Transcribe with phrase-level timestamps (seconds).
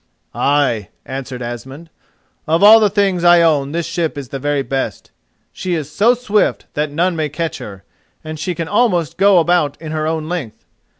[0.33, 1.91] "Ay," answered Asmund,
[2.47, 5.11] "of all the things I own this ship is the very best.
[5.53, 7.83] She is so swift that none may catch her,
[8.23, 10.65] and she can almost go about in her own length.